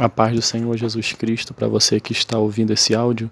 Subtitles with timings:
[0.00, 3.30] A paz do Senhor Jesus Cristo para você que está ouvindo esse áudio.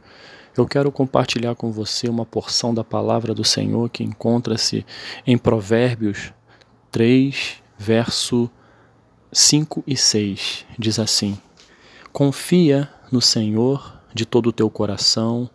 [0.54, 4.84] Eu quero compartilhar com você uma porção da palavra do Senhor que encontra-se
[5.26, 6.30] em Provérbios
[6.90, 8.50] 3, verso
[9.32, 10.66] 5 e 6.
[10.78, 11.38] Diz assim:
[12.12, 15.48] Confia no Senhor de todo o teu coração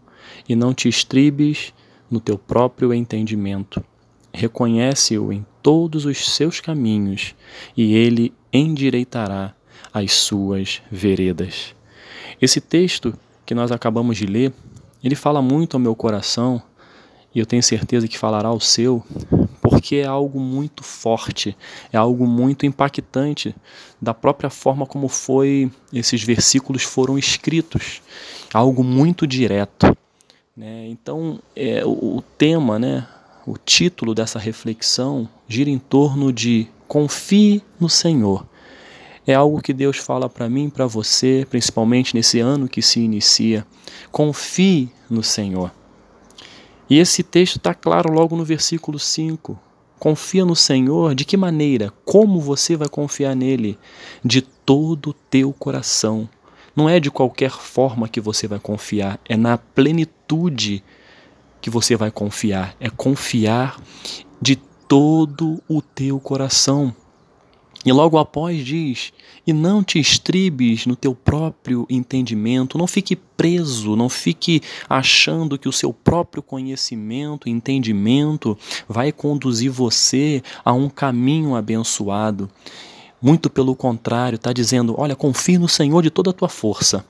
[0.50, 1.76] e não te estribes
[2.10, 3.86] no teu próprio entendimento.
[4.34, 7.36] Reconhece-o em todos os seus caminhos
[7.78, 9.54] e ele endireitará
[9.94, 11.76] as suas veredas.
[12.42, 14.54] Esse texto que nós acabamos de ler,
[15.04, 16.62] ele fala muito ao meu coração
[17.34, 19.04] e eu tenho certeza que falará ao seu,
[19.62, 21.58] porque é algo muito forte,
[21.92, 23.56] é algo muito impactante
[24.00, 28.02] da própria forma como foi esses versículos foram escritos,
[28.54, 29.98] algo muito direto.
[30.56, 30.88] Né?
[30.90, 33.08] Então, é, o, o tema, né,
[33.48, 38.46] o título dessa reflexão gira em torno de confie no Senhor
[39.26, 43.66] é algo que Deus fala para mim, para você, principalmente nesse ano que se inicia.
[44.12, 45.72] Confie no Senhor.
[46.90, 49.58] E esse texto está claro logo no versículo 5.
[49.98, 51.94] Confia no Senhor de que maneira?
[52.04, 53.80] Como você vai confiar nele?
[54.24, 56.28] De todo o teu coração.
[56.76, 60.84] Não é de qualquer forma que você vai confiar, é na plenitude
[61.62, 62.76] que você vai confiar.
[62.80, 63.80] É confiar
[64.42, 64.58] de
[64.88, 66.94] todo o teu coração.
[67.86, 69.12] E logo após diz:
[69.46, 75.68] E não te estribes no teu próprio entendimento, não fique preso, não fique achando que
[75.68, 78.58] o seu próprio conhecimento, entendimento
[78.88, 82.50] vai conduzir você a um caminho abençoado.
[83.22, 87.06] Muito pelo contrário, está dizendo: Olha, confie no Senhor de toda a tua força.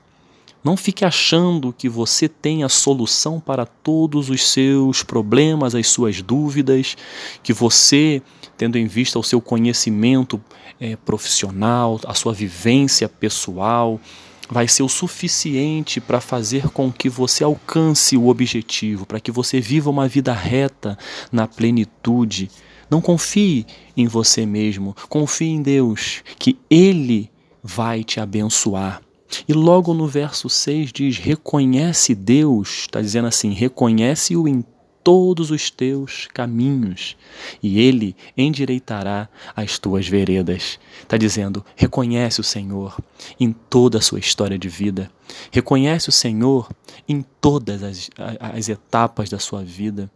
[0.64, 6.22] Não fique achando que você tem a solução para todos os seus problemas, as suas
[6.22, 6.96] dúvidas,
[7.42, 8.22] que você,
[8.56, 10.42] tendo em vista o seu conhecimento
[10.80, 14.00] é, profissional, a sua vivência pessoal,
[14.48, 19.60] vai ser o suficiente para fazer com que você alcance o objetivo, para que você
[19.60, 20.96] viva uma vida reta
[21.30, 22.50] na plenitude.
[22.88, 27.30] Não confie em você mesmo, confie em Deus, que Ele
[27.62, 29.03] vai te abençoar.
[29.48, 34.64] E logo no verso 6 diz: reconhece Deus, está dizendo assim: reconhece-o em
[35.02, 37.14] todos os teus caminhos,
[37.62, 40.78] e ele endireitará as tuas veredas.
[41.02, 42.98] Está dizendo: reconhece o Senhor
[43.38, 45.10] em toda a sua história de vida,
[45.50, 46.68] reconhece o Senhor
[47.08, 50.10] em todas as, as etapas da sua vida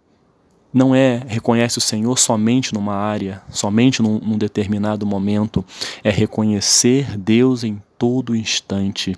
[0.72, 5.64] não é reconhece o Senhor somente numa área, somente num, num, determinado momento,
[6.04, 9.16] é reconhecer Deus em todo instante.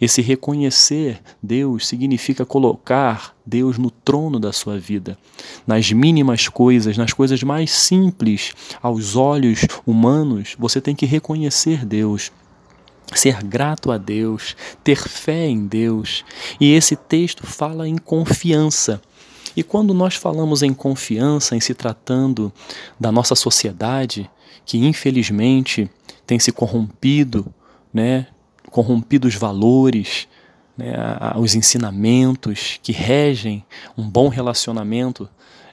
[0.00, 5.16] Esse reconhecer Deus significa colocar Deus no trono da sua vida,
[5.66, 12.30] nas mínimas coisas, nas coisas mais simples aos olhos humanos, você tem que reconhecer Deus
[13.14, 14.54] ser grato a Deus,
[14.84, 16.24] ter fé em Deus.
[16.60, 19.00] E esse texto fala em confiança.
[19.56, 22.52] E quando nós falamos em confiança, em se tratando
[22.98, 24.30] da nossa sociedade,
[24.64, 25.90] que infelizmente
[26.26, 27.46] tem se corrompido,
[27.92, 28.26] né,
[28.70, 30.28] corrompido os valores,
[30.76, 30.94] né,
[31.36, 33.64] os ensinamentos que regem
[33.96, 35.28] um bom relacionamento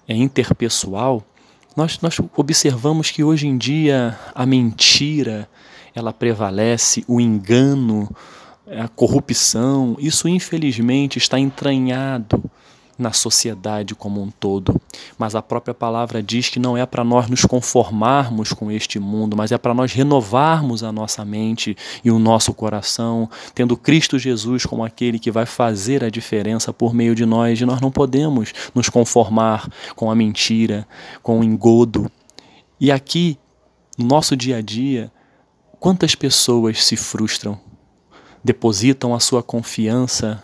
[0.07, 1.23] é, interpessoal,
[1.75, 5.49] nós, nós observamos que hoje em dia a mentira
[5.93, 8.09] ela prevalece, o engano,
[8.65, 12.41] a corrupção, isso infelizmente está entranhado
[12.97, 14.79] na sociedade como um todo.
[15.17, 19.35] Mas a própria palavra diz que não é para nós nos conformarmos com este mundo,
[19.35, 24.65] mas é para nós renovarmos a nossa mente e o nosso coração, tendo Cristo Jesus
[24.65, 27.59] como aquele que vai fazer a diferença por meio de nós.
[27.59, 30.87] E nós não podemos nos conformar com a mentira,
[31.21, 32.09] com o engodo.
[32.79, 33.37] E aqui,
[33.97, 35.11] no nosso dia a dia,
[35.79, 37.59] quantas pessoas se frustram,
[38.43, 40.43] depositam a sua confiança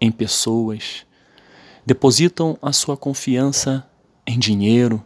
[0.00, 1.06] em pessoas,
[1.86, 3.86] depositam a sua confiança
[4.26, 5.02] em dinheiro,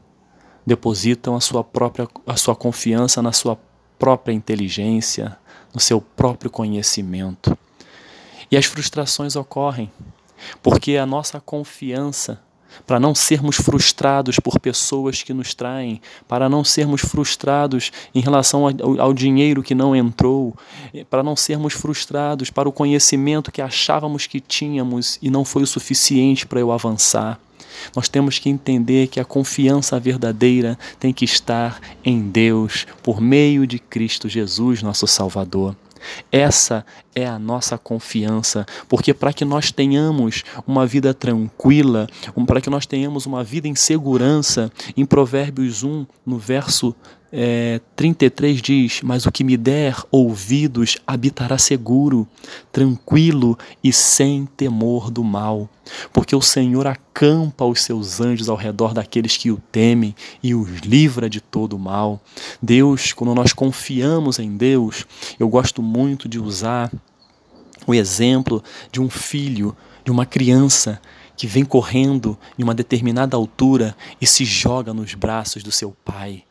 [0.66, 3.58] depositam a sua própria a sua confiança na sua
[3.98, 5.36] própria inteligência,
[5.74, 7.56] no seu próprio conhecimento.
[8.50, 9.90] E as frustrações ocorrem
[10.62, 12.40] porque a nossa confiança
[12.86, 18.66] para não sermos frustrados por pessoas que nos traem, para não sermos frustrados em relação
[18.66, 20.56] ao, ao, dinheiro que não entrou,
[20.94, 25.62] eh, para não sermos frustrados para o conhecimento que achávamos que tínhamos e não foi
[25.62, 27.38] o suficiente para eu avançar.
[27.94, 33.66] Nós temos que entender que a confiança verdadeira tem que estar em Deus por meio
[33.66, 35.76] de Cristo Jesus, nosso Salvador.
[36.30, 36.84] Essa
[37.14, 42.06] é a nossa confiança, porque para que nós tenhamos uma vida tranquila,
[42.46, 46.94] para que nós tenhamos uma vida em segurança, em Provérbios 1, no verso
[47.32, 52.26] é, 33 diz: Mas o que me der ouvidos habitará seguro,
[52.72, 55.68] tranquilo e sem temor do mal,
[56.12, 60.80] porque o Senhor acampa os seus anjos ao redor daqueles que o temem e os
[60.80, 62.20] livra de todo o mal.
[62.62, 65.06] Deus, quando nós confiamos em Deus,
[65.38, 66.90] eu gosto muito de usar
[67.86, 71.00] o exemplo de um filho, de uma criança
[71.36, 76.42] que vem correndo em uma determinada altura e se joga nos braços do seu pai.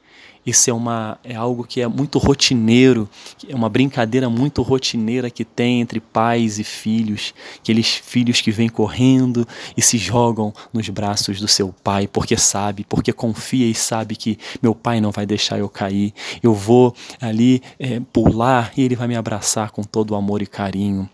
[0.47, 3.09] Isso é, uma, é algo que é muito rotineiro,
[3.49, 8.69] é uma brincadeira muito rotineira que tem entre pais e filhos, aqueles filhos que vêm
[8.69, 9.45] correndo
[9.75, 14.39] e se jogam nos braços do seu pai, porque sabe, porque confia e sabe que
[14.61, 19.09] meu pai não vai deixar eu cair, eu vou ali é, pular e ele vai
[19.09, 21.09] me abraçar com todo o amor e carinho.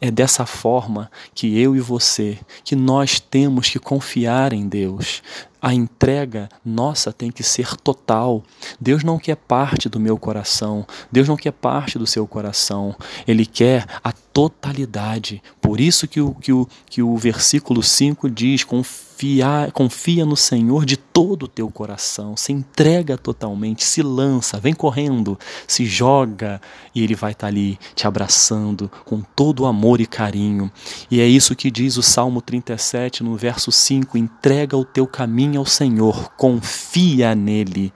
[0.00, 5.22] É dessa forma que eu e você, que nós temos que confiar em Deus.
[5.60, 8.42] A entrega nossa tem que ser total.
[8.80, 12.94] Deus não quer parte do meu coração, Deus não quer parte do seu coração.
[13.26, 15.42] Ele quer a totalidade.
[15.62, 20.84] Por isso que o, que o, que o versículo 5 diz: confia, confia no Senhor
[20.84, 26.60] de todo o teu coração, se entrega totalmente, se lança, vem correndo, se joga
[26.94, 30.70] e Ele vai estar ali te abraçando com todo o amor e carinho.
[31.10, 35.55] E é isso que diz o Salmo 37, no verso 5: entrega o teu caminho
[35.56, 37.92] ao Senhor, confia nele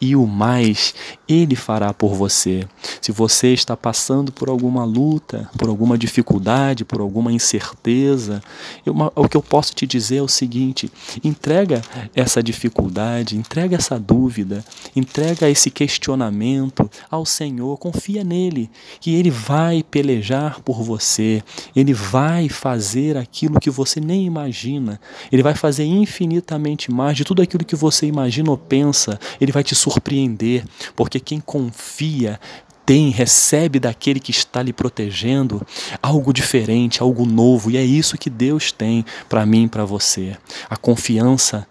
[0.00, 0.94] e o mais
[1.28, 2.66] Ele fará por você.
[3.04, 8.42] Se você está passando por alguma luta, por algum alguma dificuldade, por alguma incerteza,
[8.86, 10.90] eu, o que eu posso te dizer é o seguinte:
[11.22, 11.82] entrega
[12.14, 14.64] essa dificuldade, entrega essa dúvida,
[14.96, 21.42] entrega esse questionamento ao Senhor, confia nele, que ele vai pelejar por você,
[21.76, 24.98] ele vai fazer aquilo que você nem imagina,
[25.30, 29.62] ele vai fazer infinitamente mais de tudo aquilo que você imagina ou pensa, ele vai
[29.62, 30.64] te surpreender,
[30.96, 32.40] porque quem confia
[32.86, 35.66] tem, recebe daquele que está lhe protegendo
[36.02, 40.36] algo diferente, algo novo, e é isso que Deus tem para mim e para você.
[40.68, 41.66] A confiança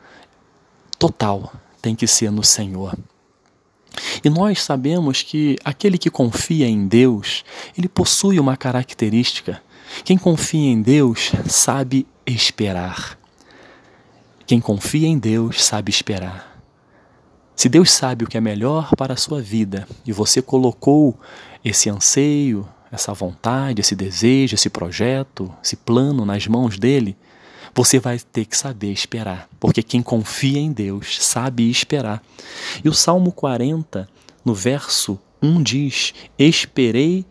[0.98, 2.98] total tem que ser no Senhor.
[4.24, 7.44] E nós sabemos que aquele que confia em Deus,
[7.78, 9.62] ele possui uma característica.
[10.04, 13.18] Quem confia em Deus sabe esperar.
[14.48, 16.53] Quem confia em Deus sabe esperar.
[17.56, 21.18] Se Deus sabe o que é melhor para a sua vida e você colocou
[21.64, 27.16] esse anseio, essa vontade, esse desejo, esse projeto, esse plano nas mãos dele,
[27.76, 32.22] você vai ter que saber esperar, porque quem confia em Deus sabe esperar.
[32.84, 34.08] E o Salmo 40,
[34.46, 37.26] no verso 1 diz: Esperei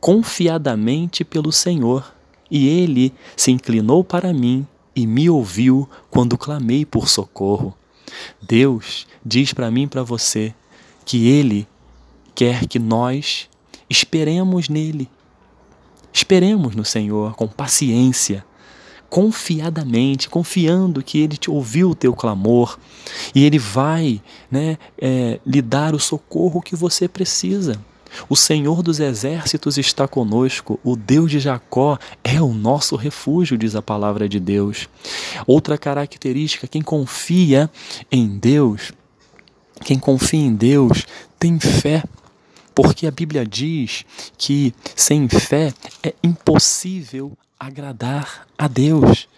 [0.00, 2.14] confiadamente pelo Senhor,
[2.50, 7.76] e ele se inclinou para mim e me ouviu quando clamei por socorro.
[8.40, 10.54] Deus diz para mim e para você
[11.04, 11.66] que Ele
[12.34, 13.48] quer que nós
[13.88, 15.08] esperemos nele.
[16.12, 18.44] Esperemos no Senhor com paciência,
[19.08, 22.78] confiadamente, confiando que Ele te ouviu o teu clamor
[23.34, 24.20] e Ele vai
[24.50, 27.80] né, é, lhe dar o socorro que você precisa.
[28.28, 33.74] O Senhor dos exércitos está conosco, o Deus de Jacó é o nosso refúgio, diz
[33.74, 34.88] a palavra de Deus.
[35.46, 37.70] Outra característica, quem confia
[38.10, 38.92] em Deus,
[39.82, 41.06] quem confia em Deus
[41.38, 42.04] tem fé,
[42.74, 44.04] porque a Bíblia diz
[44.38, 45.72] que sem fé
[46.02, 49.28] é impossível agradar a Deus.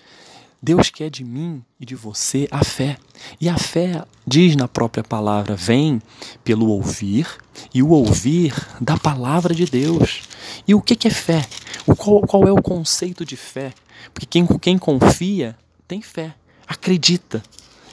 [0.65, 2.97] Deus quer de mim e de você a fé.
[3.39, 6.01] E a fé, diz na própria palavra, vem
[6.43, 7.27] pelo ouvir
[7.75, 10.23] e o ouvir da palavra de Deus.
[10.67, 11.47] E o que é fé?
[11.87, 13.75] O qual, qual é o conceito de fé?
[14.15, 15.55] Porque quem, quem confia
[15.87, 16.35] tem fé,
[16.67, 17.43] acredita.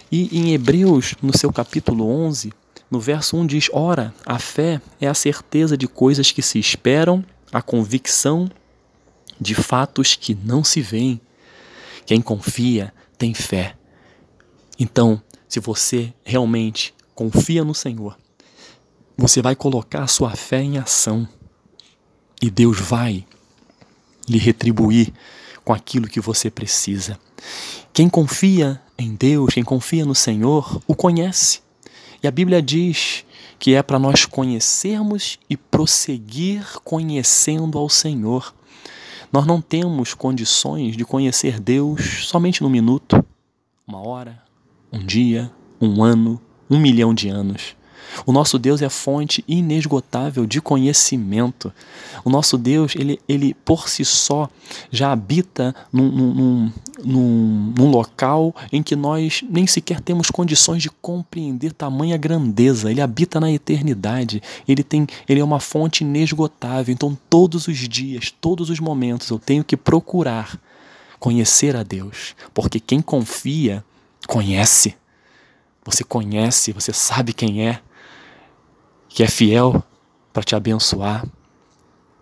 [0.10, 2.54] E em Hebreus, no seu capítulo 11,
[2.90, 7.22] no verso 1 diz: Ora, a fé é a certeza de coisas que se esperam,
[7.52, 8.50] a convicção
[9.42, 11.20] de fatos que não se veem.
[12.06, 13.76] Quem confia tem fé.
[14.80, 18.18] Então, se você realmente confia no Senhor,
[19.18, 21.28] você vai colocar a sua fé em ação
[22.42, 23.26] e Deus vai
[24.28, 25.14] lhe retribuir
[25.64, 27.20] com aquilo que você precisa.
[27.94, 31.62] Quem confia em Deus, quem confia no Senhor, o conhece.
[32.24, 33.26] E a Bíblia diz
[33.60, 38.54] que é para nós conhecermos e prosseguir conhecendo ao Senhor.
[39.32, 43.24] Nós não temos condições de conhecer Deus somente num minuto,
[43.88, 44.44] uma hora,
[44.92, 47.76] um dia, um ano, um milhão de anos.
[48.26, 51.74] O nosso Deus é fonte inesgotável de conhecimento.
[52.24, 54.50] O nosso Deus, ele, ele por si só,
[54.90, 56.72] já habita num, num,
[57.04, 62.92] num, num local em que nós nem sequer temos condições de compreender tamanha grandeza.
[62.92, 64.42] Ele habita na eternidade.
[64.68, 66.94] Ele, tem, ele é uma fonte inesgotável.
[66.94, 70.60] Então, todos os dias, todos os momentos, eu tenho que procurar
[71.20, 72.36] conhecer a Deus.
[72.54, 73.84] Porque quem confia,
[74.28, 74.96] conhece.
[75.86, 77.80] Você conhece, você sabe quem é,
[79.14, 79.84] que é fiel
[80.32, 81.26] para te abençoar.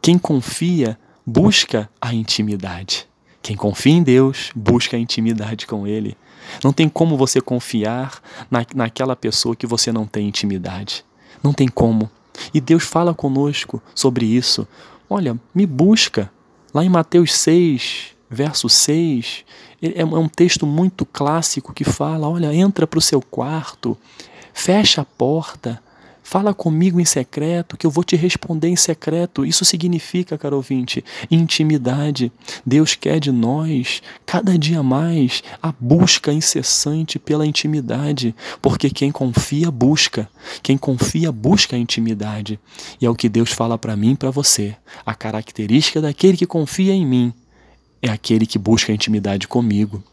[0.01, 3.08] Quem confia, busca a intimidade.
[3.41, 6.17] Quem confia em Deus, busca a intimidade com Ele.
[6.63, 8.19] Não tem como você confiar
[8.50, 11.05] na, naquela pessoa que você não tem intimidade.
[11.43, 12.10] Não tem como.
[12.53, 14.67] E Deus fala conosco sobre isso.
[15.10, 16.31] Olha, me busca.
[16.74, 19.46] Lá em Mateus 6, verso 6,
[19.81, 23.98] é, é um texto muito clássico que fala: olha, entra para o seu quarto,
[24.53, 25.81] fecha a porta,
[26.29, 29.43] fala comigo em secreto, que eu vou te responder em secreto.
[29.43, 32.31] Isso significa, caro ouvinte, intimidade.
[32.63, 39.71] Deus quer de nós, cada dia mais, a busca incessante pela intimidade, porque quem confia,
[39.71, 40.29] busca.
[40.62, 42.59] Quem confia, busca a intimidade.
[43.01, 44.75] E é o que Deus fala para mim e para você.
[45.03, 47.33] A característica daquele que confia em mim
[48.03, 50.03] é aquele que busca intimidade comigo.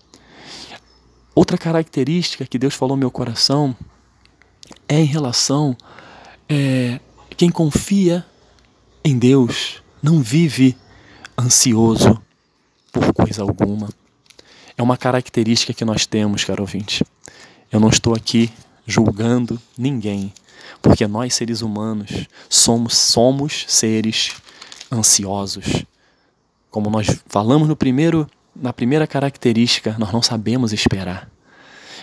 [1.35, 3.77] Outra característica que Deus falou no meu coração
[4.89, 5.77] é em relação
[6.49, 7.01] é,
[7.37, 8.25] quem confia
[9.05, 10.77] em Deus não vive
[11.39, 12.21] ansioso
[12.93, 13.89] por coisa alguma.
[14.77, 17.05] É uma característica que nós temos, caro ouvinte.
[17.71, 18.51] Eu não estou aqui
[18.87, 20.33] julgando ninguém,
[20.81, 24.35] porque nós seres humanos somos somos seres
[24.93, 25.85] ansiosos.
[26.71, 31.29] Como nós falamos no primeiro, na primeira característica, nós não sabemos esperar.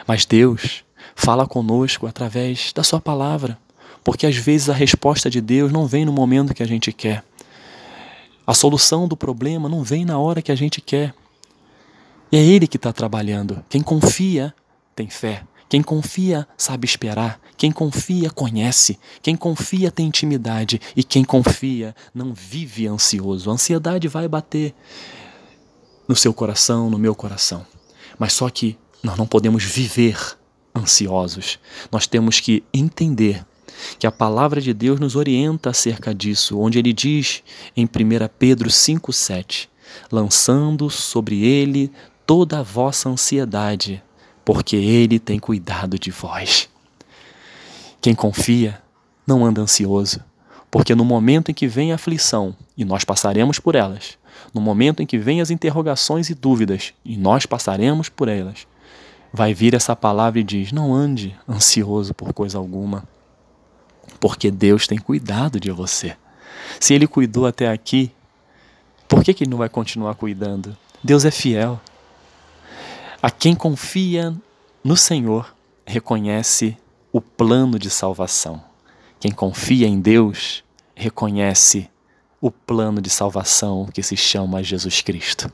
[0.07, 0.83] Mas Deus
[1.15, 3.57] fala conosco através da Sua palavra,
[4.03, 7.23] porque às vezes a resposta de Deus não vem no momento que a gente quer.
[8.45, 11.13] A solução do problema não vem na hora que a gente quer.
[12.31, 13.63] E é Ele que está trabalhando.
[13.69, 14.53] Quem confia
[14.95, 15.43] tem fé.
[15.69, 17.39] Quem confia sabe esperar.
[17.55, 18.99] Quem confia conhece.
[19.21, 20.81] Quem confia tem intimidade.
[20.95, 23.49] E quem confia não vive ansioso.
[23.49, 24.75] A ansiedade vai bater
[26.07, 27.65] no seu coração, no meu coração.
[28.19, 30.17] Mas só que nós não podemos viver
[30.75, 31.59] ansiosos.
[31.91, 33.45] Nós temos que entender
[33.99, 37.43] que a palavra de Deus nos orienta acerca disso, onde ele diz
[37.75, 37.89] em 1
[38.37, 39.67] Pedro 5,7:
[40.11, 41.91] lançando sobre ele
[42.25, 44.01] toda a vossa ansiedade,
[44.45, 46.69] porque Ele tem cuidado de vós.
[48.01, 48.81] Quem confia
[49.25, 50.21] não anda ansioso,
[50.69, 54.17] porque no momento em que vem a aflição, e nós passaremos por elas,
[54.53, 58.67] no momento em que vem as interrogações e dúvidas, e nós passaremos por elas,
[59.31, 63.07] vai vir essa palavra e diz: Não ande ansioso por coisa alguma,
[64.23, 66.15] porque Deus tem cuidado de você.
[66.79, 68.09] Se Ele cuidou até aqui,
[69.05, 70.77] por que, que Ele não vai continuar cuidando?
[71.03, 71.77] Deus é fiel.
[73.21, 74.33] A quem confia
[74.81, 75.53] no Senhor
[75.85, 76.77] reconhece
[77.11, 78.63] o plano de salvação.
[79.19, 80.63] Quem confia em Deus
[80.95, 81.89] reconhece
[82.39, 85.51] o plano de salvação que se chama Jesus Cristo.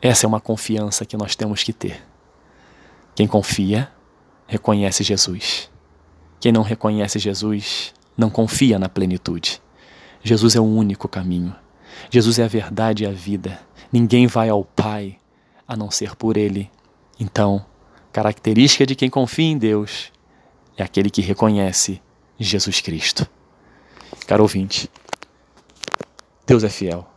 [0.00, 2.00] Essa é uma confiança que nós temos que ter.
[3.16, 3.90] Quem confia,
[4.46, 5.71] reconhece Jesus.
[6.42, 9.62] Quem não reconhece Jesus, não confia na plenitude.
[10.24, 11.54] Jesus é o único caminho.
[12.10, 13.60] Jesus é a verdade e a vida.
[13.92, 15.20] Ninguém vai ao Pai
[15.68, 16.68] a não ser por Ele.
[17.20, 17.64] Então,
[18.12, 20.10] característica de quem confia em Deus
[20.76, 22.02] é aquele que reconhece
[22.40, 23.24] Jesus Cristo.
[24.26, 24.90] Caro ouvinte,
[26.44, 27.08] Deus é fiel.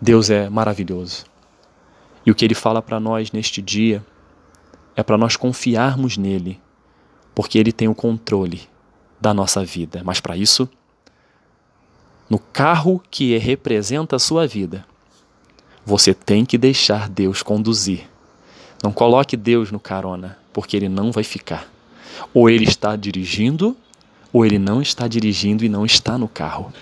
[0.00, 1.26] Deus é maravilhoso.
[2.24, 4.02] E o que Ele fala para nós neste dia
[4.96, 6.58] é para nós confiarmos nele,
[7.34, 8.62] porque Ele tem o controle
[9.20, 10.02] da nossa vida.
[10.04, 10.68] Mas para isso,
[12.28, 14.84] no carro que representa a sua vida,
[15.84, 18.06] você tem que deixar Deus conduzir.
[18.82, 21.66] Não coloque Deus no carona, porque ele não vai ficar.
[22.34, 23.76] Ou ele está dirigindo,
[24.32, 26.72] ou ele não está dirigindo e não está no carro.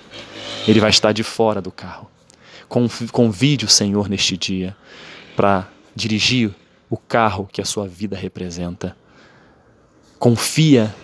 [0.66, 2.10] Ele vai estar de fora do carro.
[3.12, 4.76] Convide o Senhor neste dia
[5.36, 6.52] para dirigir
[6.90, 8.96] o carro que a sua vida representa.
[10.18, 10.94] Confia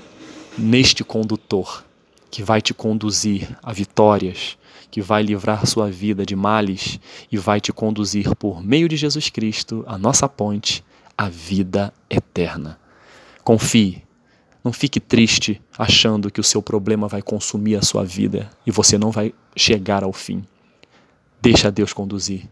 [0.57, 1.85] neste condutor
[2.31, 4.57] que vai te conduzir a vitórias,
[4.91, 6.99] que vai livrar sua vida de males
[7.31, 10.83] e vai te conduzir por meio de Jesus Cristo, a nossa ponte,
[11.17, 12.79] à vida eterna.
[13.45, 14.03] Confie,
[14.65, 18.97] não fique triste achando que o seu problema vai consumir a sua vida e você
[18.97, 20.43] não vai chegar ao fim.
[21.41, 22.49] Deixa Deus conduzir.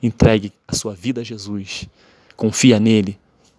[0.00, 1.88] Entregue a sua vida a Jesus.
[2.36, 3.18] Confia nele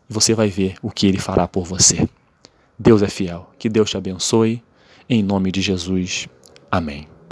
[0.09, 2.07] e você vai ver o que ele fará por você.
[2.77, 3.49] Deus é fiel.
[3.57, 4.63] Que Deus te abençoe.
[5.09, 6.27] Em nome de Jesus.
[6.69, 7.07] Amém.